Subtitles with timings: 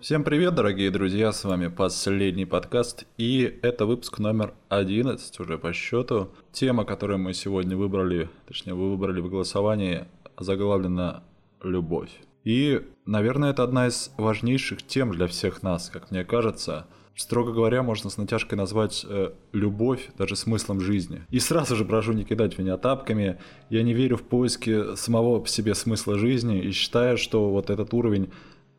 [0.00, 5.72] Всем привет, дорогие друзья, с вами последний подкаст, и это выпуск номер 11 уже по
[5.72, 6.28] счету.
[6.52, 10.04] Тема, которую мы сегодня выбрали, точнее вы выбрали в голосовании,
[10.38, 11.24] заглавлена
[11.64, 12.12] «Любовь».
[12.44, 16.86] И, наверное, это одна из важнейших тем для всех нас, как мне кажется.
[17.16, 21.22] Строго говоря, можно с натяжкой назвать э, любовь даже смыслом жизни.
[21.30, 23.40] И сразу же прошу не кидать меня тапками.
[23.68, 27.92] Я не верю в поиски самого по себе смысла жизни и считаю, что вот этот
[27.92, 28.30] уровень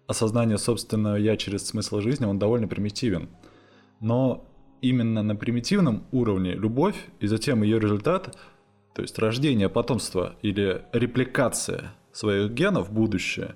[0.09, 3.29] осознания собственного я через смысл жизни, он довольно примитивен.
[3.99, 4.43] Но
[4.81, 8.35] именно на примитивном уровне любовь и затем ее результат,
[8.95, 13.53] то есть рождение потомства или репликация своих генов в будущее,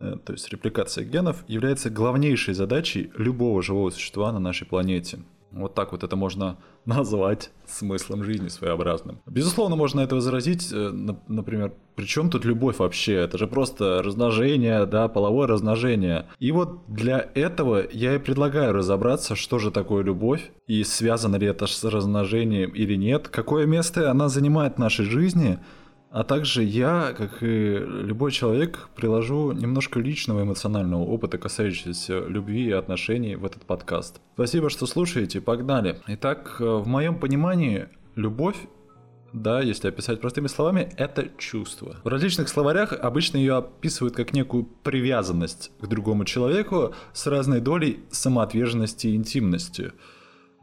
[0.00, 5.20] э, то есть репликация генов, является главнейшей задачей любого живого существа на нашей планете–
[5.54, 9.20] вот так вот это можно назвать смыслом жизни своеобразным.
[9.26, 10.90] Безусловно, можно это возразить, э,
[11.28, 13.14] например, при чем тут любовь вообще?
[13.14, 16.26] Это же просто размножение, да, половое размножение.
[16.40, 21.46] И вот для этого я и предлагаю разобраться, что же такое любовь, и связано ли
[21.46, 25.58] это с размножением или нет, какое место она занимает в нашей жизни–
[26.14, 32.70] а также я, как и любой человек, приложу немножко личного эмоционального опыта, касающегося любви и
[32.70, 34.20] отношений в этот подкаст.
[34.34, 36.00] Спасибо, что слушаете, погнали.
[36.06, 38.56] Итак, в моем понимании, любовь
[39.32, 41.96] да, если описать простыми словами, это чувство.
[42.04, 48.04] В различных словарях обычно ее описывают как некую привязанность к другому человеку с разной долей
[48.12, 49.90] самоотверженности и интимности.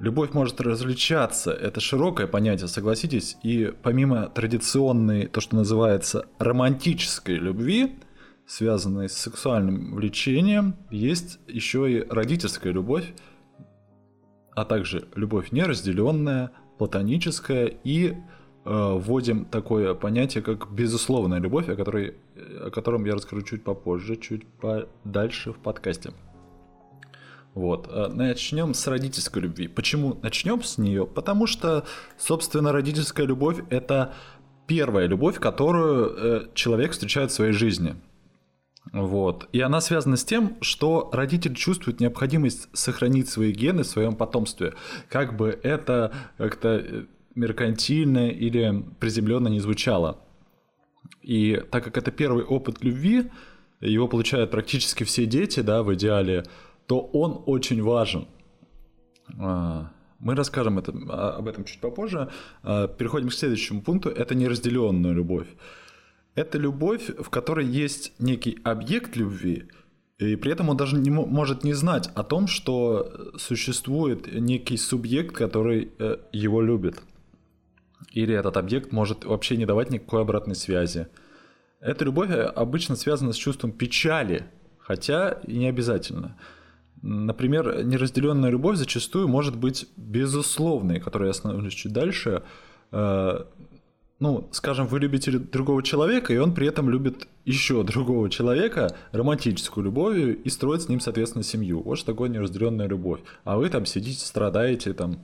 [0.01, 7.99] Любовь может различаться, это широкое понятие, согласитесь, и помимо традиционной, то, что называется романтической любви,
[8.47, 13.13] связанной с сексуальным влечением, есть еще и родительская любовь,
[14.55, 18.15] а также любовь неразделенная, платоническая и э,
[18.65, 22.15] вводим такое понятие, как безусловная любовь, о, которой,
[22.59, 26.11] о котором я расскажу чуть попозже, чуть подальше в подкасте.
[27.53, 27.89] Вот.
[27.89, 29.67] Э, начнем с родительской любви.
[29.67, 31.05] Почему начнем с нее?
[31.05, 31.85] Потому что,
[32.17, 34.13] собственно, родительская любовь– это
[34.67, 37.95] первая любовь, которую э, человек встречает в своей жизни.
[38.93, 39.47] Вот.
[39.51, 44.73] И она связана с тем, что родитель чувствует необходимость сохранить свои гены в своем потомстве.
[45.09, 47.03] Как бы это как-то э,
[47.35, 50.19] меркантильно или приземленно не звучало.
[51.21, 53.29] И так как это первый опыт любви,
[53.81, 56.45] его получают практически все дети, да, в идеале–
[56.91, 58.27] то он очень важен.
[59.39, 62.27] А, мы расскажем это, а, об этом чуть попозже.
[62.63, 64.09] А, переходим к следующему пункту.
[64.09, 65.47] Это неразделенная любовь.
[66.35, 69.69] Это любовь, в которой есть некий объект любви,
[70.17, 75.33] и при этом он даже не может не знать о том, что существует некий субъект,
[75.33, 77.01] который э, его любит.
[78.11, 81.07] Или этот объект может вообще не давать никакой обратной связи.
[81.79, 84.43] Эта любовь э, обычно связана с чувством печали,
[84.77, 86.35] хотя и не обязательно.
[87.01, 92.43] Например, неразделенная любовь зачастую может быть безусловной, которой я остановлюсь чуть дальше.
[92.91, 93.43] Э,
[94.19, 99.83] ну, скажем, вы любите другого человека, и он при этом любит еще другого человека романтическую
[99.83, 101.81] любовью и строит с ним, соответственно, семью.
[101.81, 103.21] Вот что такое неразделенная любовь.
[103.45, 105.17] А вы там сидите, страдаете, там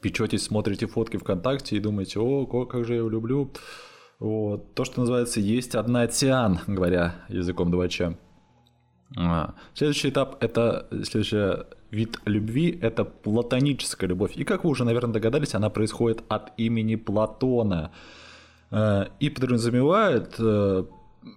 [0.00, 3.52] печетесь, смотрите фотки ВКонтакте и думаете, о, как же я его люблю.
[4.18, 4.74] Вот.
[4.74, 8.18] То, что называется «есть одна Тиан», говоря языком двача.
[9.16, 9.54] А.
[9.74, 14.36] Следующий этап это следующий вид любви это платоническая любовь.
[14.36, 17.92] И как вы уже, наверное, догадались, она происходит от имени Платона.
[18.70, 20.84] Э, и подразумевает, э,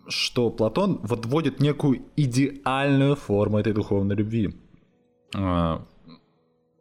[0.07, 4.55] что Платон вводит некую идеальную форму этой духовной любви.
[5.35, 5.79] Э,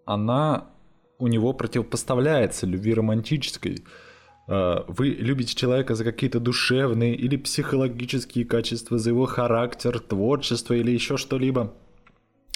[0.07, 0.67] она
[1.19, 3.85] у него противопоставляется любви романтической.
[4.49, 10.91] А, вы любите человека за какие-то душевные или психологические качества, за его характер, творчество или
[10.91, 11.75] еще что-либо.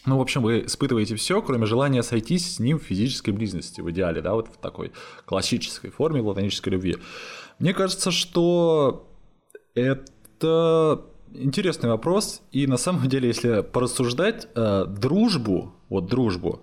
[0.05, 3.91] Ну, в общем, вы испытываете все, кроме желания сойтись с ним в физической близости, в
[3.93, 4.91] идеале, да, вот в такой
[5.27, 6.97] классической форме платонической любви.
[7.61, 9.09] Мне кажется, что
[9.75, 16.63] это интересный вопрос, и на самом деле, если порассуждать, э, дружбу, вот дружбу,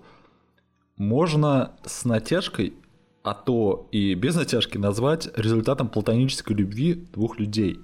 [0.98, 2.74] можно с натяжкой
[3.22, 7.80] а то и без натяжки назвать результатом платонической любви двух людей.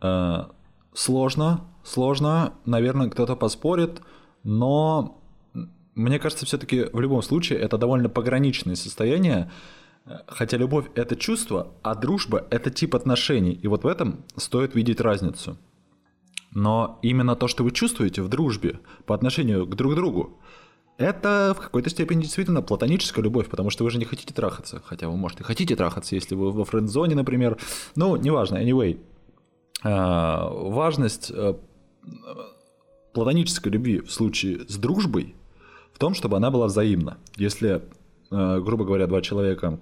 [0.00, 0.44] Э,
[0.94, 4.00] сложно, сложно, наверное, кто-то поспорит,
[4.42, 5.20] но
[5.94, 9.50] мне кажется, все-таки в любом случае это довольно пограничное состояние,
[10.26, 15.00] хотя любовь это чувство, а дружба это тип отношений, и вот в этом стоит видеть
[15.00, 15.58] разницу.
[16.52, 20.40] Но именно то, что вы чувствуете в дружбе по отношению к друг другу,
[21.00, 24.82] это в какой-то степени действительно платоническая любовь, потому что вы же не хотите трахаться.
[24.84, 27.56] Хотя вы, может, и хотите трахаться, если вы во френд-зоне, например.
[27.96, 29.00] Ну, неважно, anyway.
[29.82, 31.54] А, важность э,
[33.14, 35.34] платонической любви в случае с дружбой
[35.94, 37.16] в том, чтобы она была взаимна.
[37.36, 37.82] Если,
[38.30, 39.80] э, грубо говоря, два человека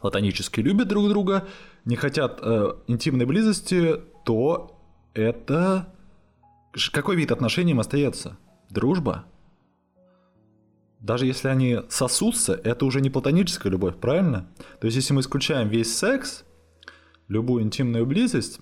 [0.00, 1.46] платонически любят друг друга,
[1.84, 4.76] не хотят э, интимной близости, то
[5.14, 5.94] это...
[6.90, 8.38] Какой вид отношений им остается?
[8.70, 9.26] Дружба?
[11.02, 14.48] Даже если они сосутся, это уже не платоническая любовь, правильно?
[14.80, 16.44] То есть, если мы исключаем весь секс,
[17.26, 18.60] любую интимную близость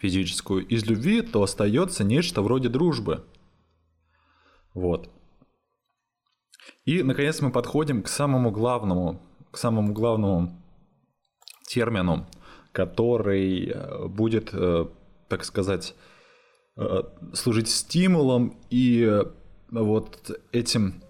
[0.00, 3.24] физическую из любви, то остается нечто вроде дружбы.
[4.74, 5.08] Вот.
[6.84, 9.22] И, наконец, мы подходим к самому главному,
[9.52, 10.60] к самому главному
[11.68, 12.26] термину,
[12.72, 14.86] который э, будет, э,
[15.28, 15.94] так сказать,
[16.76, 17.02] э,
[17.32, 19.22] служить стимулом и
[19.70, 21.03] вот этим,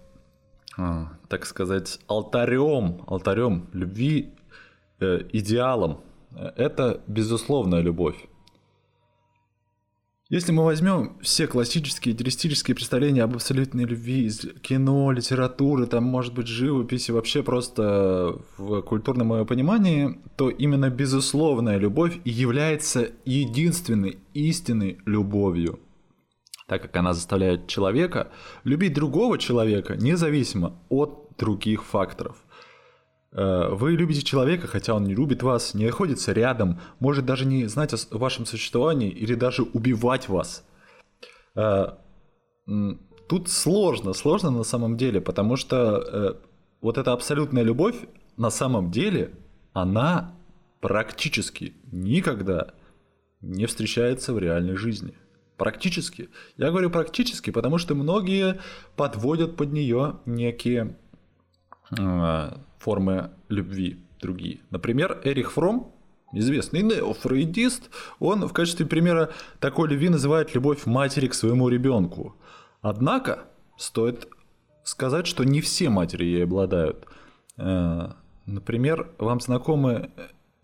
[0.75, 4.33] так сказать, алтарем, алтарем любви,
[4.99, 6.01] идеалом.
[6.55, 8.17] Это безусловная любовь.
[10.27, 16.33] Если мы возьмем все классические идеалистические представления об абсолютной любви из кино, литературы, там, может
[16.33, 24.97] быть, живописи, вообще просто в культурном моем понимании, то именно безусловная любовь является единственной истинной
[25.05, 25.79] любовью
[26.67, 28.31] так как она заставляет человека
[28.63, 32.37] любить другого человека независимо от других факторов.
[33.31, 37.65] Э, вы любите человека, хотя он не любит вас, не находится рядом, может даже не
[37.67, 40.65] знать о вашем существовании или даже убивать вас.
[41.55, 41.87] Э,
[43.27, 46.33] тут сложно, сложно на самом деле, потому что э,
[46.81, 47.95] вот эта абсолютная любовь
[48.37, 49.31] на самом деле,
[49.73, 50.35] она
[50.81, 52.73] практически никогда
[53.41, 55.15] не встречается в реальной жизни.
[55.57, 56.29] Практически.
[56.57, 58.59] Я говорю практически, потому что многие
[58.95, 60.97] подводят под нее некие
[62.79, 64.59] формы любви другие.
[64.69, 65.93] Например, Эрих Фром,
[66.33, 72.35] известный неофрейдист, он в качестве примера такой любви называет любовь матери к своему ребенку.
[72.81, 73.45] Однако,
[73.77, 74.27] стоит
[74.83, 77.05] сказать, что не все матери ей обладают.
[77.57, 78.11] Э,
[78.45, 80.11] например, вам знакомы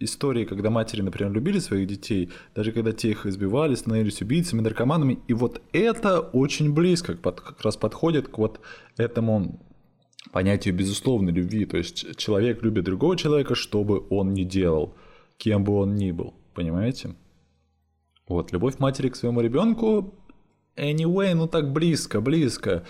[0.04, 5.20] истории, когда матери, например, любили своих детей, даже когда те их избивали, становились убийцами, наркоманами,
[5.28, 8.60] и вот это очень близко как раз подходит к вот
[8.98, 9.60] этому
[10.32, 11.66] понятию безусловной любви.
[11.66, 14.96] То есть человек любит другого человека, что бы он ни делал,
[15.38, 16.34] кем бы он ни был.
[16.54, 17.16] Понимаете?
[18.28, 20.16] Вот, любовь матери к своему ребенку,
[20.78, 22.86] anyway, ну так близко, близко,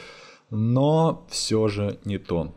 [0.50, 2.56] но все же не то.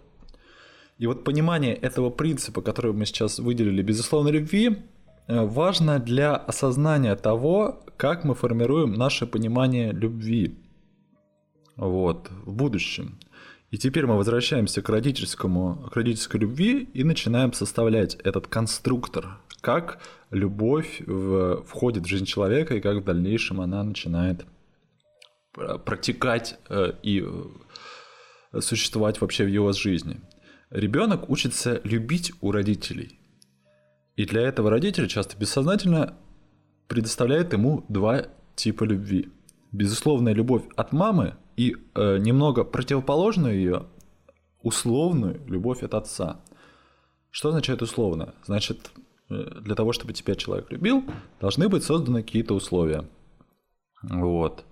[0.99, 4.79] И вот понимание этого принципа, который мы сейчас выделили, безусловной любви,
[5.27, 10.59] э, важно для осознания того, как мы формируем наше понимание любви
[11.77, 13.19] вот, в будущем.
[13.71, 19.99] И теперь мы возвращаемся к родительскому, к родительской любви и начинаем составлять этот конструктор, как
[20.31, 24.47] любовь в, входит в жизнь человека и как в дальнейшем она начинает
[25.53, 30.21] протекать э, и э, существовать вообще в его жизни.
[30.75, 33.21] Ребенок учится любить у родителей.
[34.17, 36.15] И для этого родители часто бессознательно
[36.89, 38.27] предоставляют ему два
[38.57, 39.31] типа любви.
[39.71, 43.87] Безусловная любовь от мамы и э, немного противоположную ее
[44.63, 46.41] условную любовь от отца.
[47.31, 48.35] Что означает условно?
[48.45, 48.91] Значит,
[49.31, 51.05] э, для того, чтобы тебя человек любил,
[51.41, 53.09] должны быть созданы какие-то условия.
[54.03, 54.65] Вот.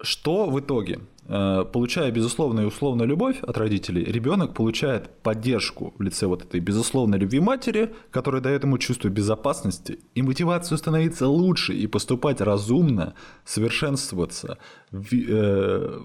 [0.00, 1.00] Что в итоге?
[1.30, 6.58] Э, получая безусловную и условную любовь от родителей, ребенок получает поддержку в лице вот этой
[6.60, 13.12] безусловной любви матери, которая дает ему чувство безопасности и мотивацию становиться лучше и поступать разумно,
[13.44, 14.56] совершенствоваться.
[14.90, 16.00] Э,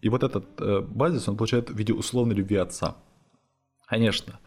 [0.00, 2.96] и вот этот э, базис он получает в виде условной любви отца.
[3.86, 4.38] Конечно,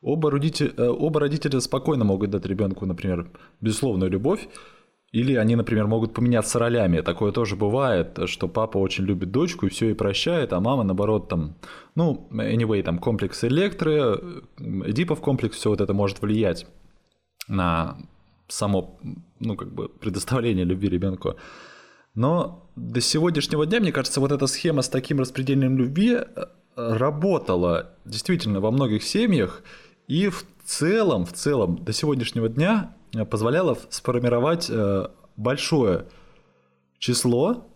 [0.00, 3.30] оба родителя, оба родителя спокойно могут дать ребенку, например,
[3.60, 4.48] безусловную любовь,
[5.14, 7.00] или они, например, могут поменяться ролями.
[7.00, 11.28] Такое тоже бывает, что папа очень любит дочку и все ей прощает, а мама, наоборот,
[11.28, 11.54] там,
[11.94, 14.20] ну, anyway, там комплекс электры,
[14.58, 16.66] Эдипов комплекс, все вот это может влиять
[17.46, 17.96] на
[18.48, 18.98] само,
[19.38, 21.36] ну, как бы, предоставление любви ребенку.
[22.16, 26.24] Но до сегодняшнего дня, мне кажется, вот эта схема с таким распределением любви э,
[26.74, 29.62] работала действительно во многих семьях,
[30.08, 32.96] и в целом, в целом, до сегодняшнего дня
[33.30, 36.06] позволяло сформировать э, большое
[36.98, 37.66] число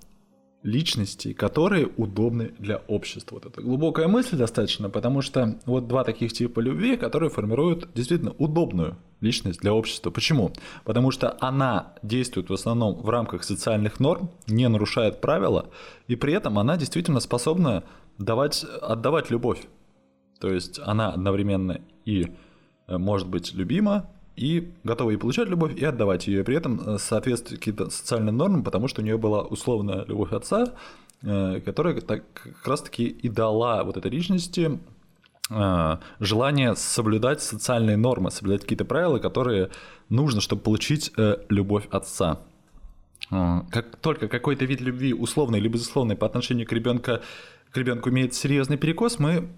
[0.63, 3.37] личностей, которые удобны для общества.
[3.37, 8.33] Вот это глубокая мысль достаточно, потому что вот два таких типа любви, которые формируют действительно
[8.39, 10.11] удобную личность для общества.
[10.11, 10.53] Почему?
[10.85, 15.71] Потому что она действует в основном в рамках социальных норм, не нарушает правила,
[16.09, 17.85] и при этом она действительно способна
[18.19, 19.61] давать, отдавать любовь.
[20.41, 22.27] То есть она одновременно и
[22.87, 26.99] э, может быть любима, и готова и получать любовь, и отдавать ее, при этом э,
[26.99, 30.75] соответствовать каким-то социальным нормам, потому что у нее была условная любовь отца,
[31.23, 34.79] э, которая так, как раз-таки и дала вот этой личности
[35.51, 39.71] э, желание соблюдать социальные нормы, соблюдать какие-то правила, которые
[40.09, 41.13] нужно, чтобы получить
[41.49, 42.39] любовь отца.
[43.29, 47.19] Как только какой-то вид любви, условный или безусловный, по отношению к ребенку,
[47.71, 49.49] к ребенку имеет серьезный перекос, мы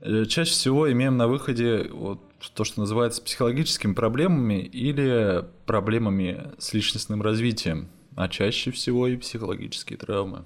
[0.00, 7.22] чаще всего имеем на выходе вот то, что называется психологическими проблемами или проблемами с личностным
[7.22, 10.44] развитием, а чаще всего и психологические травмы.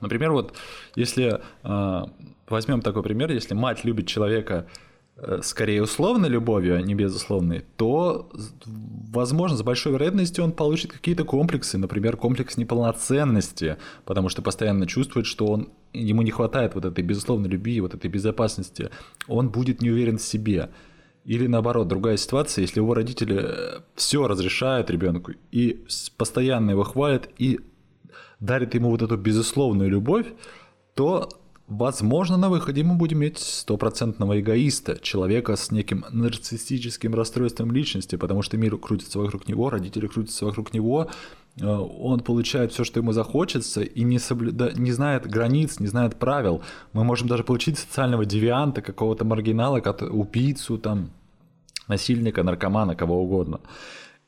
[0.00, 0.56] Например, вот
[0.96, 2.02] если э,
[2.48, 4.66] возьмем такой пример, если мать любит человека
[5.24, 8.30] Э, скорее условной любовью, а не безусловной, то,
[8.64, 13.76] возможно, с большой вероятностью он получит какие-то комплексы, например, комплекс неполноценности,
[14.06, 18.10] потому что постоянно чувствует, что он, ему не хватает вот этой безусловной любви, вот этой
[18.10, 18.88] безопасности,
[19.28, 20.70] он будет не уверен в себе.
[21.24, 25.84] Или наоборот, другая ситуация, если его родители э, все разрешают ребенку и
[26.16, 27.60] постоянно его хвалят и
[28.40, 30.26] дарят ему вот эту безусловную любовь,
[30.94, 31.28] то
[31.68, 38.42] Возможно, на выходе мы будем иметь стопроцентного эгоиста, человека с неким нарциссическим расстройством личности, потому
[38.42, 41.08] что мир крутится вокруг него, родители крутятся вокруг него,
[41.60, 44.72] он получает все, что ему захочется, и не, соблюда...
[44.74, 46.62] не знает границ, не знает правил.
[46.92, 51.10] Мы можем даже получить социального девианта, какого-то маргинала, убийцу, там,
[51.88, 53.60] насильника, наркомана, кого угодно.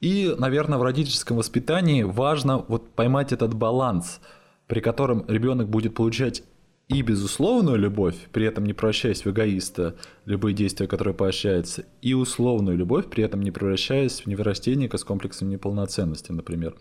[0.01, 4.21] И, наверное, в родительском воспитании важно вот поймать этот баланс,
[4.67, 6.43] при котором ребенок будет получать
[6.89, 12.77] и безусловную любовь, при этом не превращаясь в эгоиста, любые действия, которые поощряются, и условную
[12.77, 16.77] любовь, при этом не превращаясь в невырастенника с комплексом неполноценности, например.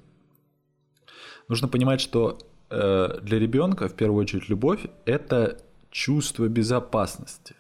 [1.50, 2.38] Нужно понимать, что
[2.70, 5.60] э, для ребенка в первую очередь любовь это
[5.90, 7.56] чувство безопасности,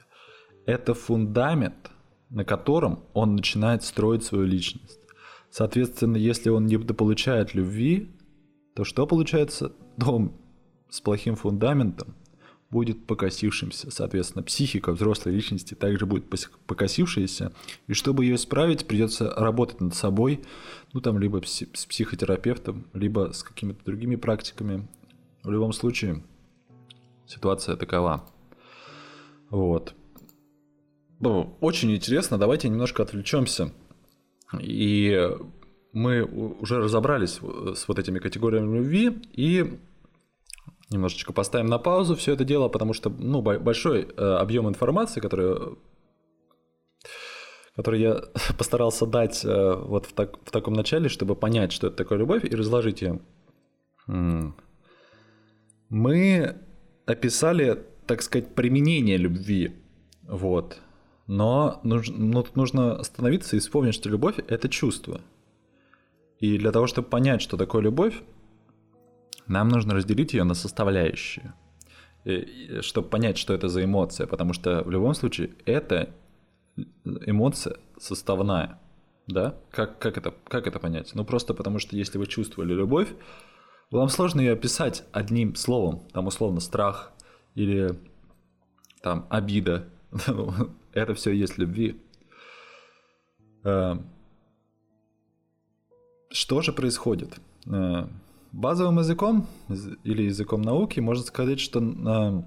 [0.66, 1.92] это фундамент,
[2.30, 5.00] на котором он начинает строить свою личность.
[5.50, 8.10] Соответственно, если он не получает любви,
[8.76, 9.72] то что получается?
[9.98, 10.36] Дом
[10.90, 12.16] с плохим фундаментом,
[12.74, 13.92] будет покосившимся.
[13.92, 16.26] Соответственно, психика взрослой личности также будет
[16.66, 17.54] покосившаяся.
[17.86, 20.42] И чтобы ее исправить, придется работать над собой,
[20.92, 24.88] ну там либо с психотерапевтом, либо с какими-то другими практиками.
[25.44, 26.24] В любом случае,
[27.28, 28.28] ситуация такова.
[29.52, 29.94] Вот.
[31.20, 33.72] Ну, очень интересно, давайте немножко отвлечемся.
[34.60, 35.30] И
[35.92, 37.40] мы уже разобрались
[37.76, 39.78] с вот этими категориями любви, и
[40.94, 45.78] немножечко поставим на паузу все это дело, потому что ну, большой э, объем информации, который,
[47.76, 48.22] который я
[48.58, 52.46] постарался дать э, вот в, так, в таком начале, чтобы понять, что это такое любовь,
[52.46, 53.20] и разложить ее.
[55.90, 56.56] Мы
[57.06, 59.74] описали, так сказать, применение любви.
[60.24, 60.80] Вот.
[61.28, 65.22] Но нужно, ну, нужно остановиться и вспомнить, что любовь– это чувство.
[66.40, 68.22] И для того, чтобы понять, что такое любовь,
[69.48, 71.54] нам нужно разделить ее на составляющие,
[72.82, 76.14] чтобы понять, что это за эмоция, потому что в любом случае это
[77.26, 78.80] эмоция составная.
[79.28, 79.56] Да?
[79.72, 81.12] Как, как, это, как это понять?
[81.14, 83.10] Ну, просто потому что если вы чувствовали любовь,
[83.90, 87.14] вам сложно ее описать одним словом, там условно страх
[87.56, 87.98] или
[89.02, 89.88] там обида.
[90.94, 92.02] это все есть любви.
[93.64, 93.96] Э,
[96.30, 97.40] что же происходит?
[98.54, 99.48] Э, базовым языком
[100.04, 102.44] или языком науки можно сказать, что э,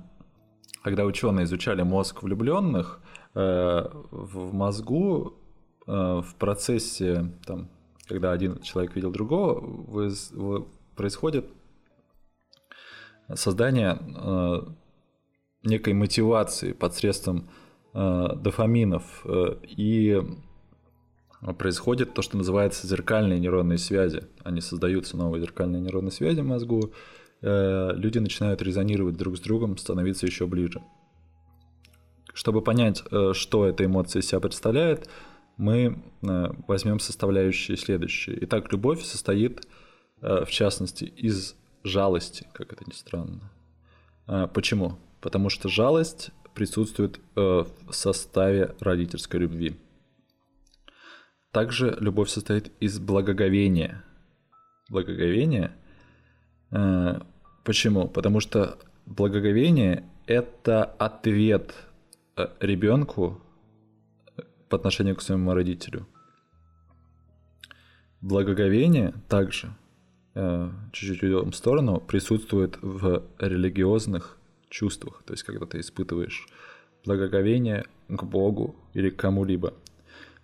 [0.82, 3.00] когда ученые изучали мозг влюбленных,
[3.34, 5.34] э, в мозгу
[5.86, 7.68] э, в процессе, там,
[8.06, 11.46] когда один человек видел другого, происходит
[13.34, 13.98] создание
[15.64, 17.50] некой мотивации посредством
[17.92, 20.22] дофаминов и
[21.58, 24.24] происходит то, что называется зеркальные нейронные связи.
[24.42, 26.92] Они создаются новые зеркальные нейронные связи в мозгу,
[27.42, 30.82] э, люди начинают резонировать друг с другом, становиться еще ближе.
[32.32, 35.08] Чтобы понять, э, что эта эмоция из себя представляет,
[35.56, 38.38] мы э, возьмем составляющие следующие.
[38.42, 39.66] Итак, любовь состоит,
[40.22, 43.52] в частности, из жалости, как это ни странно.
[44.54, 44.98] Почему?
[45.20, 49.76] Потому что жалость присутствует в составе родительской любви.
[51.56, 54.04] Также любовь состоит из благоговения.
[54.90, 55.72] Благоговение.
[56.70, 57.20] Э,
[57.64, 58.08] почему?
[58.08, 61.74] Потому что благоговение– это ответ
[62.36, 63.40] э, ребенку
[64.68, 66.06] по отношению к своему родителю.
[68.20, 69.74] Благоговение также,
[70.34, 74.36] э, чуть-чуть уйдем в сторону, присутствует в религиозных
[74.68, 75.22] чувствах.
[75.24, 76.48] То есть, когда ты испытываешь
[77.06, 79.72] благоговение к Богу или к кому-либо.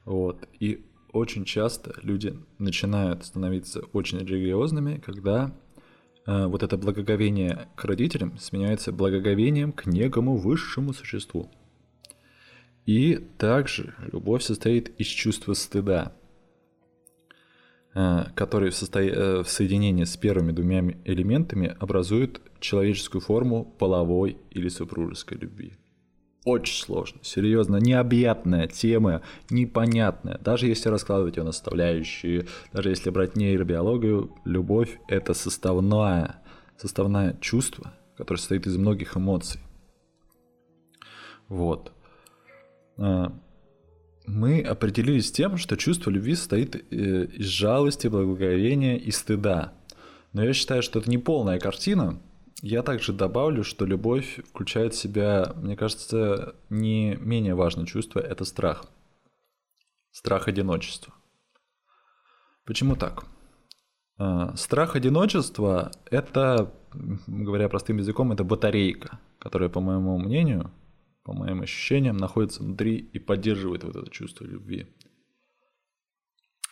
[0.06, 0.48] Вот.
[0.58, 5.54] И очень часто люди начинают становиться очень религиозными, когда
[6.26, 11.50] э, вот это благоговение к родителям сменяется благоговением к некому высшему существу.
[12.86, 16.12] И также любовь состоит из чувства стыда,
[17.94, 19.00] э, который в, состо...
[19.00, 25.74] Э, в соединении с первыми двумя элементами образует человеческую форму половой или супружеской любви.
[26.44, 30.38] Очень сложно, серьезно, необъятная тема, непонятная.
[30.38, 36.42] Даже если раскладывать ее на составляющие, даже если брать нейробиологию, любовь— это составное,
[36.76, 39.60] составное чувство, которое состоит из многих эмоций.
[41.46, 41.92] Вот.
[42.98, 43.32] А,
[44.26, 49.74] мы определились с тем, что чувство любви состоит э, из жалости, благоговения и стыда.
[50.32, 52.20] Но я считаю, что это не полная картина,
[52.62, 58.44] я также добавлю, что любовь включает в себя, мне кажется, не менее важное чувство– это
[58.44, 58.86] страх.
[60.12, 61.12] Страх одиночества.
[62.64, 63.24] Почему так?
[64.16, 66.72] А, страх одиночества– это,
[67.26, 70.70] говоря простым языком, это батарейка, которая, по моему мнению,
[71.24, 74.86] по моим ощущениям, находится внутри и поддерживает вот это чувство любви.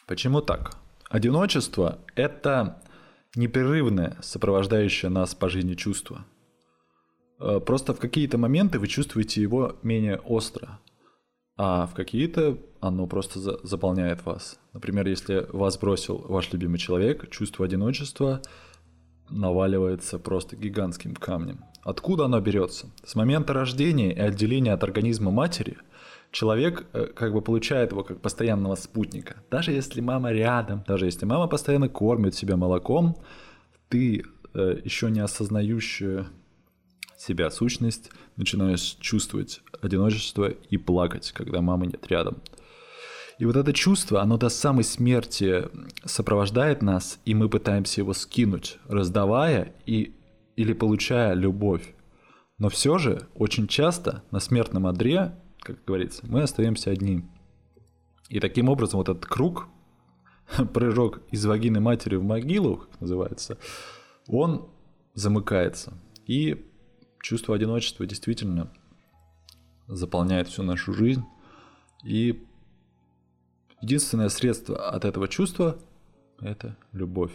[0.07, 0.77] Почему так?
[1.09, 2.81] Одиночество– это
[3.37, 6.25] непрерывное, сопровождающее нас по жизни чувство.
[7.39, 10.81] Э, просто в какие-то моменты вы чувствуете его менее остро,
[11.57, 14.59] а в какие-то оно просто за заполняет вас.
[14.73, 18.41] Например, если вас бросил ваш любимый человек, чувство одиночества
[19.29, 21.65] наваливается просто гигантским камнем.
[21.83, 22.91] Откуда оно берется?
[23.05, 25.79] С момента рождения и отделения от организма матери
[26.31, 29.37] человек э, как бы получает его как постоянного спутника.
[29.51, 33.17] Даже если мама рядом, даже если мама постоянно кормит себя молоком,
[33.89, 36.27] ты э, еще не осознающую
[37.17, 42.39] себя сущность начинаешь чувствовать одиночество и плакать, когда мамы нет рядом.
[43.39, 45.65] И вот это чувство, оно до самой смерти
[46.05, 50.15] сопровождает нас, и мы пытаемся его скинуть, раздавая и,
[50.57, 51.95] или получая любовь.
[52.59, 57.25] Но все же очень часто на смертном одре как говорится, мы остаемся одни.
[58.29, 59.69] И таким образом вот этот круг,
[60.75, 63.59] прыжок из вагины матери в могилу, как называется,
[64.27, 64.71] он
[65.15, 65.95] замыкается.
[66.27, 66.67] И
[67.23, 68.73] чувство одиночества действительно
[69.87, 71.25] заполняет всю нашу жизнь.
[72.05, 72.47] И
[73.81, 75.79] единственное средство от этого чувства–
[76.41, 77.33] это любовь.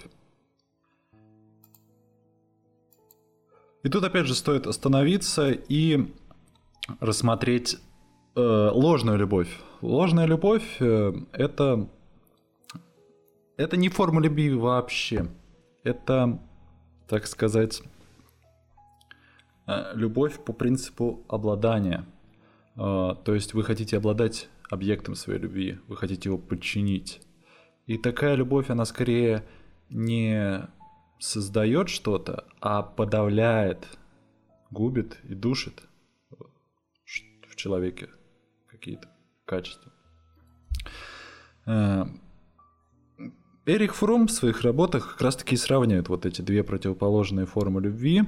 [3.83, 6.11] И тут опять же стоит остановиться и
[6.99, 7.77] рассмотреть
[8.35, 9.49] э, ложную любовь.
[9.81, 11.89] Ложная любовь э, это
[13.57, 15.27] это не форма любви вообще.
[15.83, 16.39] Это,
[17.07, 17.81] так сказать,
[19.67, 22.05] э, любовь по принципу обладания.
[22.75, 27.21] То есть вы хотите обладать объектом своей любви, вы хотите его подчинить.
[27.87, 29.45] И такая любовь, она скорее
[29.89, 30.67] не
[31.19, 33.87] создает что-то, а подавляет,
[34.71, 35.83] губит и душит
[37.47, 38.09] в человеке
[38.85, 39.07] какие-то
[39.45, 39.91] качества.
[41.65, 42.05] Э,
[43.65, 48.23] Эрих Фрум в своих работах как раз-таки сравнивает вот эти две противоположные формы любви.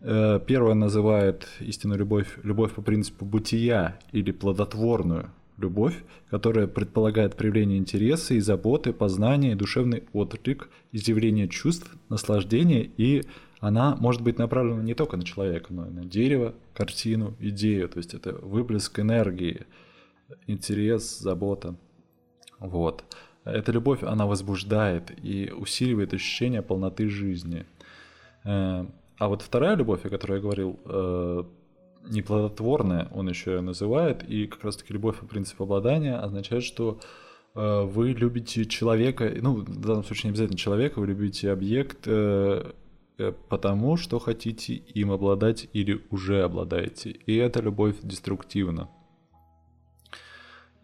[0.00, 5.96] Э, первая называет истинную любовь любовь по принципу бытия или плодотворную любовь,
[6.30, 13.24] которая предполагает проявление интереса и заботы, познания и душевный отклик, изъявление чувств, наслаждения, и
[13.60, 17.98] она может быть направлена не только на человека, но и на дерево, картину, идею, то
[17.98, 19.66] есть это выплеск энергии,
[20.46, 21.74] интерес, забота.
[22.58, 23.04] Вот.
[23.44, 27.64] Эта любовь, она возбуждает и усиливает ощущение полноты жизни.
[28.44, 28.84] Э,
[29.18, 31.44] а вот вторая любовь, о которой я говорил, э,
[32.10, 37.00] неплодотворная, он еще ее называет, и как раз-таки любовь по принципу обладания означает, что
[37.54, 42.08] э, вы любите человека, ну, в данном случае не обязательно человека, вы любите объект
[43.48, 47.10] потому, что хотите им обладать или уже обладаете.
[47.10, 48.88] И эта любовь деструктивна.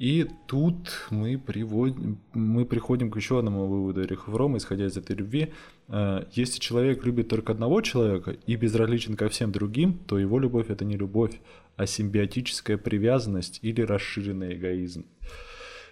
[0.05, 5.17] И тут мы, приводим, мы приходим к еще одному выводу Эриха Фрома, исходя из этой
[5.17, 5.55] любви.
[5.89, 10.69] Э, если человек любит только одного человека и безразличен ко всем другим, то его любовь
[10.69, 11.41] это не любовь,
[11.77, 15.07] а симбиотическая привязанность или расширенный эгоизм.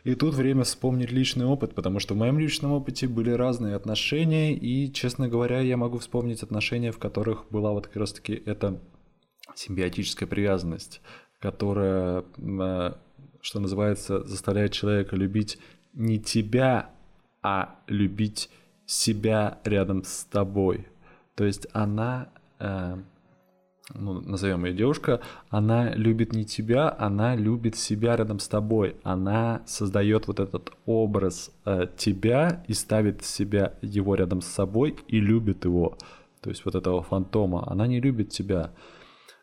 [0.05, 4.55] И тут время вспомнить личный опыт, потому что в моем личном опыте были разные отношения,
[4.55, 8.79] и, честно говоря, я могу вспомнить отношения, в которых была вот как раз-таки эта
[9.55, 11.01] симбиотическая привязанность,
[11.40, 12.92] которая э,
[13.42, 15.59] что называется, заставляет человека любить
[15.92, 16.90] не тебя,
[17.42, 18.48] а любить
[18.87, 20.87] себя рядом с тобой.
[21.35, 22.28] То есть она,
[22.61, 22.96] э,
[23.94, 28.96] ну, назовем ее девушка, она любит не тебя, она любит себя рядом с тобой.
[29.02, 35.18] Она создает вот этот образ э, тебя и ставит себя его рядом с собой и
[35.18, 35.98] любит его.
[36.42, 37.64] То есть вот этого фантома.
[37.66, 38.72] Она не любит тебя.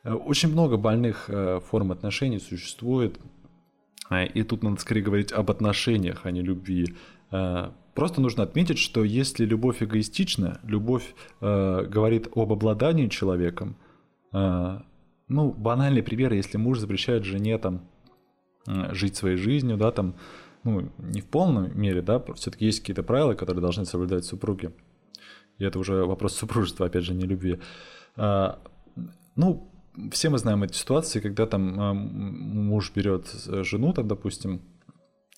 [0.03, 3.19] Э, очень много больных э, форм отношений существует.
[4.09, 6.95] Э, и тут надо скорее говорить об отношениях, а не любви.
[7.31, 13.77] Э, просто нужно отметить, что если любовь эгоистична, любовь э, говорит об обладании человеком,
[14.31, 14.83] а,
[15.27, 17.81] ну, банальный пример, если муж запрещает жене там
[18.91, 20.13] жить своей жизнью, да, там,
[20.63, 24.71] ну, не в полной мере, да, все-таки есть какие-то правила, которые должны соблюдать супруги.
[25.57, 27.59] И это уже вопрос супружества, опять же, не любви.
[28.15, 29.71] Ну,
[30.11, 34.61] все мы знаем эти ситуации, когда там а, муж берет жену, там, допустим,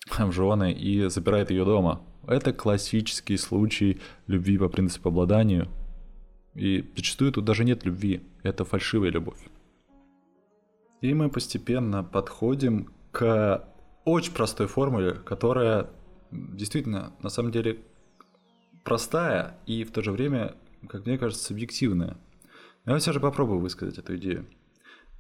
[0.10, 2.02] в жены и забирает ее дома.
[2.28, 5.68] Это классический случай любви по принципу обладанию,
[6.54, 9.40] и зачастую тут даже нет любви, это фальшивая любовь.
[11.02, 13.68] И мы постепенно подходим к
[14.06, 15.90] очень простой формуле, которая
[16.32, 17.80] действительно, на самом деле,
[18.84, 20.56] простая и в то же время,
[20.88, 21.54] как мне кажется,
[22.86, 24.48] Я все же попробую высказать эту идею.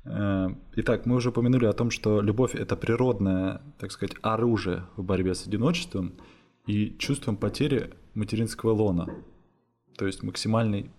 [0.05, 5.03] Э, итак, мы уже упомянули о том, что любовь– это природное, так сказать, оружие в
[5.03, 6.13] борьбе с одиночеством
[6.65, 9.07] и чувством потери материнского лона,
[9.97, 10.91] то есть максимальной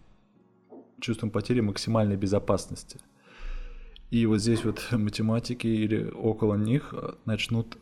[1.01, 3.01] чувством потери максимальной безопасности.
[4.11, 7.77] И вот здесь вот математики или около них э, начнут,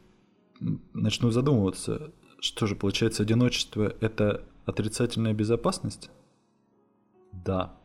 [0.94, 6.10] начнут задумываться, что же получается одиночество– это отрицательная безопасность?
[7.32, 7.79] Да.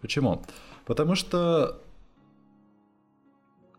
[0.00, 0.42] Почему?
[0.86, 1.82] Потому что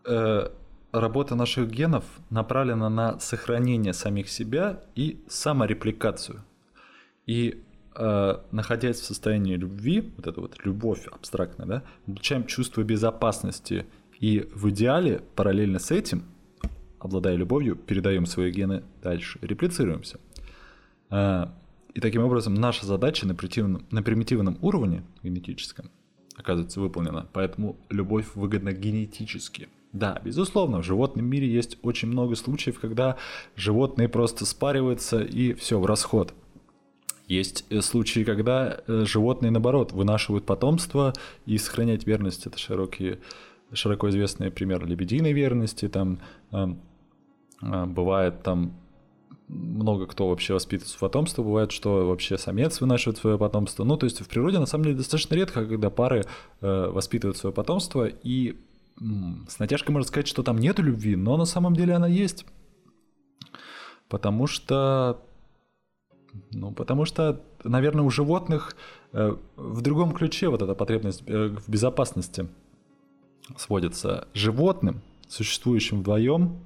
[0.06, 0.50] э,
[0.92, 6.44] работа наших генов направлена на сохранение самих себя и саморепликацию.
[7.26, 7.62] И
[7.96, 13.86] э, находясь в состоянии любви, вот эта вот любовь абстрактная, да, получаем чувство безопасности.
[14.20, 16.24] И в идеале, параллельно с этим,
[17.00, 20.20] обладая любовью, передаем свои гены дальше, реплицируемся.
[21.10, 21.48] Э,
[21.94, 25.90] и таким образом наша задача на примитивном, на примитивном уровне генетическом
[26.42, 27.28] оказывается выполнена.
[27.34, 29.70] Поэтому любовь выгодна генетически.
[29.94, 33.18] Да, безусловно, в животном мире есть очень много случаев, когда
[33.56, 36.34] животные просто спариваются и все, в расход.
[37.28, 41.14] Есть э, случаи, когда э, животные, наоборот, вынашивают потомство
[41.46, 42.46] и сохраняют верность.
[42.46, 43.20] Это широкие,
[43.74, 45.90] широко известный пример лебединой верности.
[45.90, 46.20] Там
[46.52, 46.68] э,
[47.62, 48.74] бывает там
[49.52, 51.44] много кто вообще воспитывает свое потомство.
[51.44, 53.84] Бывает, что вообще самец вынашивает свое потомство.
[53.84, 56.26] Ну, то есть в природе на самом деле достаточно редко, когда пары
[56.62, 58.06] э, воспитывают свое потомство.
[58.06, 58.56] И
[59.00, 62.46] м, с натяжкой можно сказать, что там нет любви, но на самом деле она есть.
[64.08, 65.22] Потому что
[66.52, 68.76] ну, потому что, наверное, у животных
[69.12, 72.48] э, в другом ключе вот эта потребность э, в безопасности
[73.58, 74.28] сводится.
[74.34, 76.60] Животным, существующим вдвоем,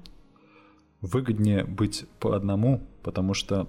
[1.00, 3.68] выгоднее быть по одному, потому что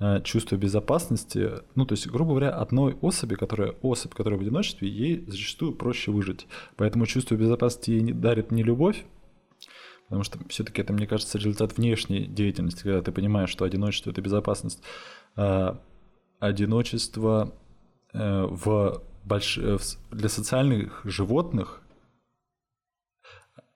[0.00, 4.88] э, чувство безопасности, ну, то есть, грубо говоря, одной особи, которая особь, которая в одиночестве,
[4.88, 6.46] ей зачастую проще выжить.
[6.76, 9.04] Поэтому чувство безопасности ей дарит не любовь,
[10.08, 14.20] Потому что все-таки это, мне кажется, результат внешней деятельности, когда ты понимаешь, что одиночество это
[14.20, 14.82] безопасность.
[15.34, 15.80] А,
[16.38, 17.54] одиночество
[18.12, 19.58] э, в больш...
[19.58, 19.78] Э,
[20.10, 21.82] для социальных животных,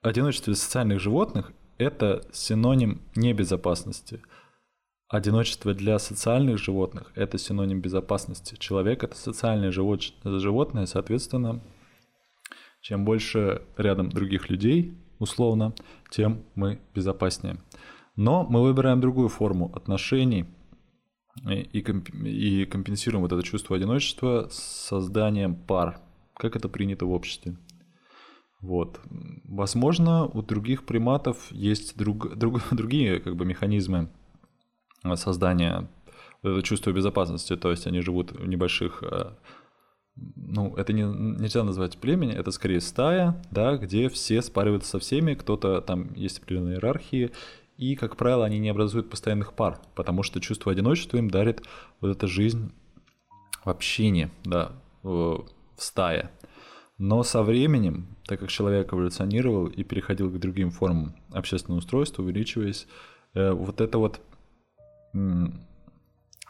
[0.01, 4.21] одиночество для социальных животных это синоним небезопасности.
[5.07, 8.55] Одиночество для социальных животных– это синоним безопасности.
[8.59, 11.63] Человек– это социальное животное, соответственно,
[12.81, 15.73] чем больше рядом других людей, условно,
[16.11, 17.57] тем мы безопаснее.
[18.15, 20.45] Но мы выбираем другую форму отношений
[21.49, 25.99] и, и компенсируем вот это чувство одиночества созданием пар,
[26.35, 27.57] как это принято в обществе.
[28.61, 28.99] Вот.
[29.45, 34.09] Возможно, у других приматов есть друг, друг, другие как бы, механизмы
[35.15, 35.87] создания
[36.41, 39.31] это чувства безопасности, то есть они живут в небольших э,
[40.35, 45.33] ну, это не, нельзя назвать племени, это скорее стая, да, где все спариваются со всеми,
[45.33, 47.31] кто-то там есть определенные иерархии,
[47.77, 51.63] и, как правило, они не образуют постоянных пар, потому что чувство одиночества им дарит
[52.01, 52.71] вот эта жизнь
[53.63, 55.45] в общине, да, в
[55.77, 56.31] стае.
[56.99, 62.87] Но со временем, так как человек эволюционировал и переходил к другим формам общественного устройства, увеличиваясь,
[63.33, 64.21] э, вот эта вот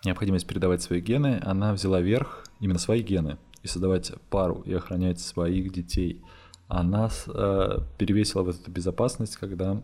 [0.03, 5.19] необходимость передавать свои гены, она взяла верх, именно свои гены– и создавать пару и охранять
[5.19, 6.23] своих детей,
[6.67, 9.81] она э, перевесила вот эту безопасность, когда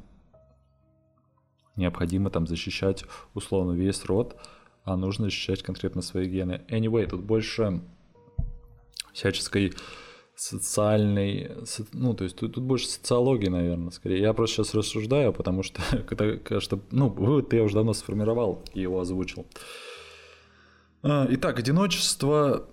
[1.75, 4.37] необходимо там защищать условно весь род,
[4.83, 6.61] а нужно защищать конкретно свои гены.
[6.69, 7.81] Anyway, тут больше
[9.13, 9.73] всяческой
[10.35, 11.51] социальный,
[11.93, 14.21] ну, то есть тут, тут больше социологии, наверное, скорее.
[14.21, 15.81] Я просто сейчас рассуждаю, потому что,
[16.59, 19.45] что, ну, вывод я уже давно сформировал и его озвучил.
[21.03, 22.67] А, итак, одиночество,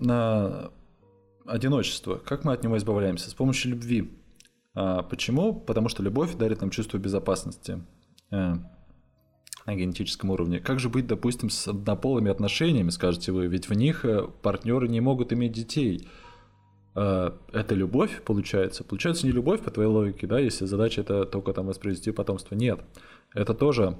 [1.46, 2.16] одиночество.
[2.16, 3.30] Как мы от него избавляемся?
[3.30, 4.10] С помощью любви.
[4.74, 5.54] А, почему?
[5.54, 7.82] Потому что любовь дарит нам чувство безопасности
[9.66, 10.58] на генетическом уровне.
[10.58, 13.46] Как же быть, допустим, с однополыми отношениями, скажете вы?
[13.46, 16.08] Ведь в них э, партнеры не могут иметь детей.
[16.94, 18.84] Э, это любовь, получается?
[18.84, 22.54] Получается не любовь по твоей логике, да, если задача это только там воспроизвести потомство.
[22.54, 22.80] Нет,
[23.34, 23.96] это тоже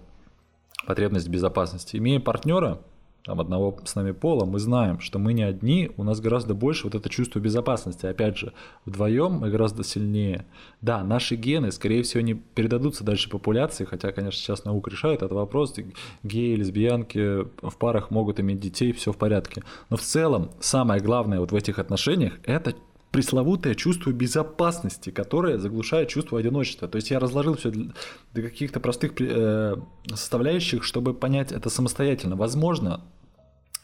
[0.87, 1.97] потребность безопасности.
[1.97, 2.81] Имея партнера,
[3.25, 6.85] там, одного с нами пола, мы знаем, что мы не одни, у нас гораздо больше
[6.85, 8.07] вот это чувство безопасности.
[8.07, 8.53] Опять же,
[8.85, 10.45] вдвоем мы гораздо сильнее.
[10.81, 15.33] Да, наши гены, скорее всего, не передадутся дальше популяции, хотя, конечно, сейчас наука решает этот
[15.33, 15.75] вопрос.
[16.23, 19.63] Геи, лесбиянки в парах могут иметь детей, все в порядке.
[19.89, 22.75] Но в целом, самое главное вот в этих отношениях– это
[23.13, 26.89] пресловутое чувство безопасности, которое заглушает чувство одиночества.
[26.89, 29.77] То есть я разложил все до каких-то простых э,
[30.09, 32.37] составляющих, чтобы понять это самостоятельно.
[32.37, 33.03] Возможно,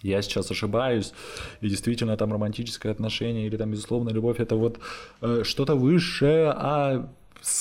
[0.03, 1.13] я сейчас ошибаюсь,
[1.61, 4.79] и действительно там романтическое отношение или там безусловно любовь это вот
[5.21, 7.13] э, что-то высшее, а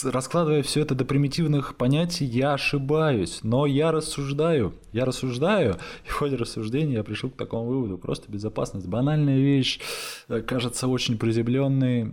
[0.04, 6.14] раскладывая все это до примитивных понятий, я ошибаюсь, но я рассуждаю, я рассуждаю, и в
[6.14, 9.80] ходе рассуждения я пришел к такому выводу, просто безопасность, банальная вещь,
[10.28, 12.12] э, кажется очень приземленной, э,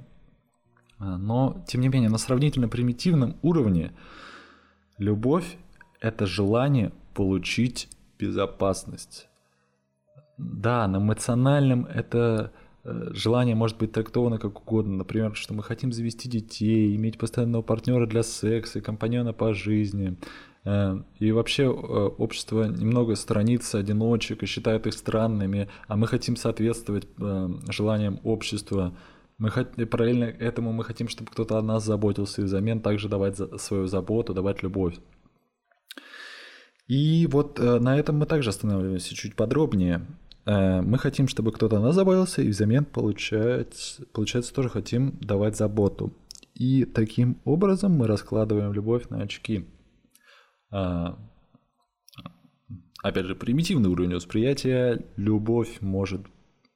[0.99, 3.93] но тем не менее на сравнительно примитивном уровне
[4.99, 5.57] любовь–
[6.01, 9.29] это желание получить безопасность.
[10.37, 12.53] Да, на эмоциональном это
[12.85, 14.99] желание может быть трактовано как угодно.
[14.99, 20.17] Например, что мы хотим завести детей, иметь постоянного партнера для секса, компаньона по жизни.
[20.65, 26.37] Э, и вообще э, общество немного сторонится одиночек и считает их странными, а мы хотим
[26.37, 27.07] соответствовать
[27.69, 28.97] желаниям общества.
[29.39, 33.37] Мы хотим, параллельно этому мы хотим, чтобы кто-то о нас заботился и взамен также давать
[33.61, 34.97] свою заботу, давать любовь.
[36.87, 40.07] И вот на этом мы также останавливаемся чуть подробнее.
[40.47, 45.57] Э, мы хотим, чтобы кто-то о нас заботился, и взамен получать, получается тоже хотим давать
[45.57, 46.13] заботу.
[46.55, 49.67] И таким образом мы раскладываем любовь на очки.
[50.71, 51.19] А,
[53.03, 55.05] опять же, примитивный уровень восприятия.
[55.17, 56.23] Любовь может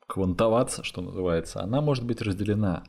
[0.06, 1.62] квантоваться, что называется.
[1.62, 2.84] Она может быть разделена.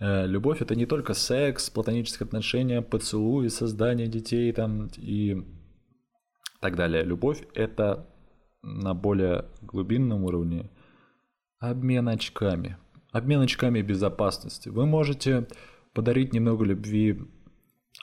[0.00, 5.44] Э, любовь это не только секс, платонические отношения, поцелуи, создание детей там и
[6.60, 7.04] так далее.
[7.04, 8.06] Любовь это
[8.66, 10.68] на более глубинном уровне
[11.58, 12.76] обмен очками.
[13.12, 14.68] Обмен очками безопасности.
[14.68, 15.46] Вы можете
[15.94, 17.22] подарить немного любви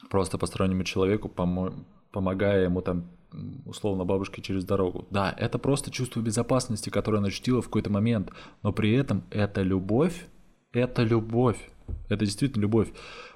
[0.10, 3.12] просто постороннему человеку, помо- помогая ему там
[3.66, 5.08] условно бабушке через дорогу.
[5.12, 9.62] Да, это просто чувство безопасности, которое она ощутила в какой-то момент, но при этом это
[9.62, 10.28] любовь,
[10.72, 11.70] это любовь,
[12.10, 12.90] это действительно любовь,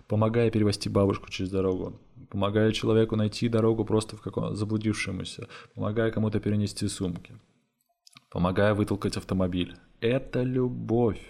[0.08, 6.40] помогая перевести бабушку через дорогу помогая человеку найти дорогу просто в каком заблудившемуся, помогая кому-то
[6.40, 7.36] перенести сумки,
[8.30, 9.76] помогая вытолкать автомобиль.
[10.02, 11.22] Это любовь,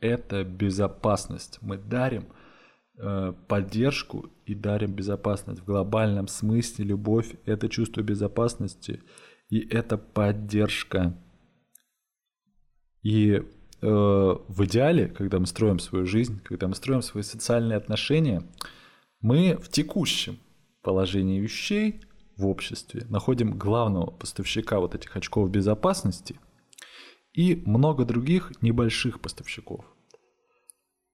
[0.00, 1.58] это безопасность.
[1.60, 2.26] Мы дарим
[2.98, 5.60] э, поддержку и дарим безопасность.
[5.60, 9.02] В глобальном смысле любовь– это чувство безопасности
[9.48, 11.14] и это поддержка.
[13.02, 13.42] И э,
[13.82, 18.42] в идеале, когда мы строим свою жизнь, когда мы строим свои социальные отношения–
[19.22, 20.38] мы в текущем
[20.82, 22.00] положении вещей
[22.36, 26.38] в обществе находим главного поставщика вот этих очков безопасности
[27.32, 29.84] и много других небольших поставщиков.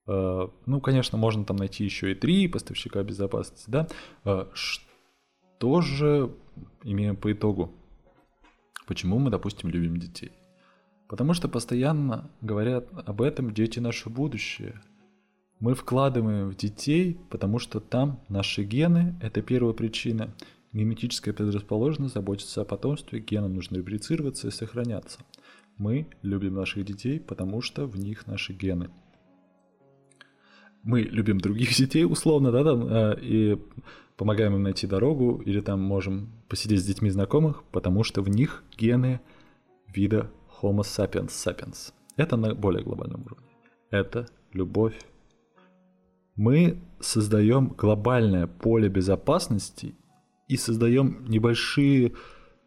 [0.07, 3.89] Э, ну, конечно, можно там найти еще и три поставщика безопасности, да.
[4.25, 6.35] Э, что же
[6.83, 7.75] имеем по итогу?
[8.87, 10.33] Почему мы, допустим, любим детей?
[11.09, 14.81] Потому что постоянно говорят об этом дети наше будущее–
[15.61, 20.35] мы вкладываем в детей, потому что там наши гены– это первая причина.
[20.73, 25.21] Генетическая предрасположенность заботиться о потомстве, генам нужно реплицироваться и сохраняться.
[25.77, 28.91] Мы любим наших детей, потому что в них наши гены.
[30.83, 33.59] Мы любим других детей, условно, да, там, э, и
[34.17, 38.63] помогаем им найти дорогу, или там можем посидеть с детьми знакомых, потому что в них
[38.77, 39.21] гены
[39.93, 41.93] вида Homo sapiens sapiens.
[42.17, 43.47] Это на более глобальном уровне.
[43.91, 44.99] Это любовь
[46.39, 49.95] мы создаем глобальное поле безопасности
[50.47, 52.13] и создаем небольшие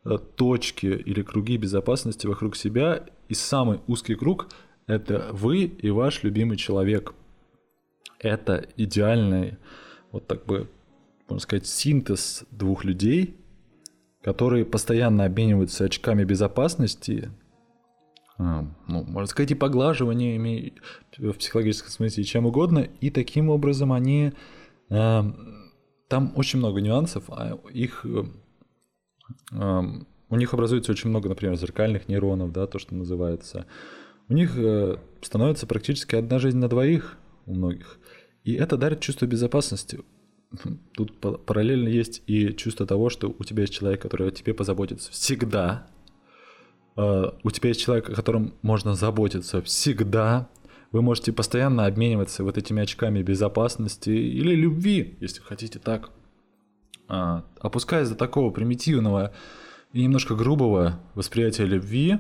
[0.04, 3.06] э, точки или круги безопасности вокруг себя.
[3.30, 4.50] И самый узкий круг–
[4.88, 7.14] это вы и ваш любимый человек.
[8.20, 9.58] Это идеальный,
[10.12, 10.70] вот так бы,
[11.30, 13.38] можно сказать, синтез двух людей,
[14.22, 17.32] которые постоянно обмениваются очками безопасности,
[18.88, 20.74] ну, можно сказать, и поглаживаниями
[21.18, 24.34] в психологическом смысле, чем угодно, и таким образом они...
[24.90, 28.06] Там очень много нюансов, а их...
[29.54, 33.66] У них образуется очень много, например, зеркальных нейронов, да, то, что называется.
[34.30, 38.00] У них э, становится практически одна жизнь на двоих у многих.
[38.46, 40.00] И это дарит чувство безопасности.
[40.94, 45.12] Тут параллельно есть и чувство того, что у тебя есть человек, который о тебе позаботится
[45.12, 45.88] всегда,
[46.96, 50.50] у тебя есть человек, о котором можно заботиться всегда.
[50.92, 56.12] Вы можете постоянно обмениваться вот этими очками безопасности или любви, если хотите так.
[57.08, 59.34] А, опускаясь до такого примитивного
[59.94, 62.20] и немножко грубого восприятия любви,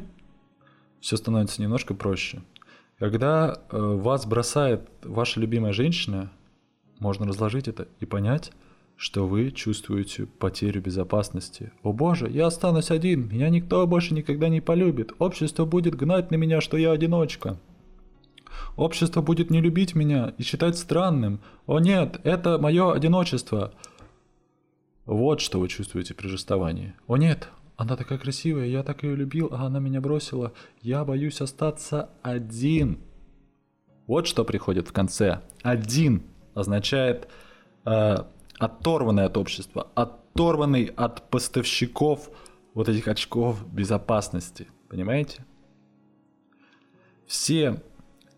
[0.99, 2.41] все становится немножко проще.
[2.99, 6.31] Когда э, вас бросает ваша любимая женщина,
[6.99, 8.51] можно разложить это и понять,
[9.01, 11.71] что вы чувствуете потерю безопасности.
[11.81, 15.13] О боже, я останусь один, меня никто больше никогда не полюбит.
[15.17, 17.57] Общество будет гнать на меня, что я одиночка.
[18.75, 21.39] Общество будет не любить меня и считать странным.
[21.65, 23.73] О нет, это мое одиночество.
[25.07, 26.93] Вот что вы чувствуете при расставании.
[27.07, 30.53] О нет, она такая красивая, я так ее любил, а она меня бросила.
[30.79, 32.99] Я боюсь остаться один.
[34.05, 35.41] Вот что приходит в конце.
[35.63, 36.21] Один
[36.53, 37.27] означает
[37.85, 38.17] э,
[38.61, 42.29] оторванный от общества, оторванный от поставщиков
[42.75, 44.67] вот этих очков безопасности.
[44.87, 45.45] Понимаете?
[47.25, 47.81] Все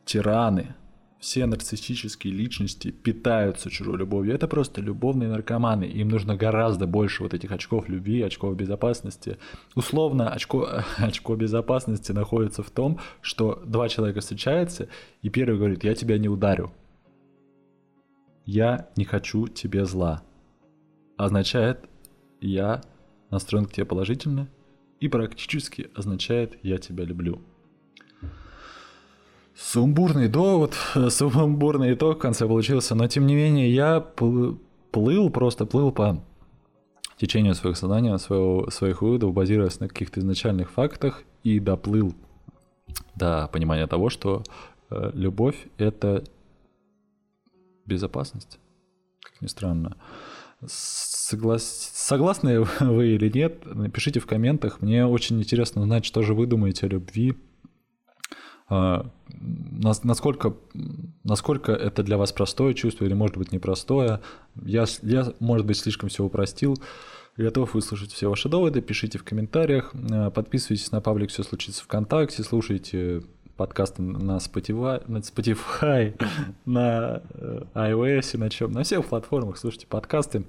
[0.05, 0.75] тираны,
[1.19, 4.33] все нарциссические личности питаются чужой любовью.
[4.33, 5.83] Это просто любовные наркоманы.
[5.83, 9.37] Им нужно гораздо больше вот этих очков любви, очков безопасности.
[9.75, 14.87] Условно, очко, очко безопасности находится в том, что два человека встречаются,
[15.21, 16.71] и первый говорит, я тебя не ударю.
[18.45, 20.23] «Я не хочу тебе зла»
[21.17, 21.79] означает
[22.41, 22.81] «я
[23.29, 24.49] настроен к тебе положительно»
[24.99, 27.41] и практически означает «я тебя люблю».
[29.55, 30.75] Сумбурный довод,
[31.09, 36.23] сумбурный итог в конце получился, но тем не менее я плыл, просто плыл по
[37.17, 42.15] течению своих сознания, своего, своих выводов, базируясь на каких-то изначальных фактах и доплыл
[43.15, 44.43] до понимания того, что
[44.89, 46.23] э, любовь— это
[47.85, 48.59] безопасность,
[49.21, 49.97] как ни странно.
[50.65, 51.63] Соглас...
[51.93, 54.81] Согласны вы или нет, напишите в комментах.
[54.81, 57.35] Мне очень интересно узнать, что же вы думаете о любви.
[58.69, 59.11] А,
[60.03, 60.55] насколько,
[61.23, 64.21] насколько это для вас простое чувство или, может быть, непростое.
[64.63, 66.77] Я, я может быть, слишком все упростил.
[67.35, 68.81] Готов выслушать все ваши доводы.
[68.81, 69.93] Пишите в комментариях.
[70.11, 72.43] А, подписывайтесь на паблик «Все случится ВКонтакте».
[72.43, 73.23] Слушайте
[73.57, 76.15] подкасты на Spotify, на, Spotify,
[76.65, 80.45] на э, iOS, на чем, на всех платформах слушайте подкасты.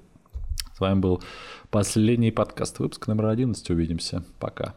[0.75, 1.23] С вами был
[1.69, 3.69] последний подкаст, выпуск номер 11.
[3.69, 4.23] Увидимся.
[4.39, 4.75] Пока.